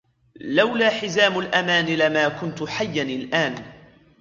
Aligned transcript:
لولا 0.35 0.89
حزام 0.89 1.39
الأمان 1.39 1.85
لما 1.85 2.29
كنت 2.29 2.63
حياً 2.63 3.03
الآن. 3.03 3.55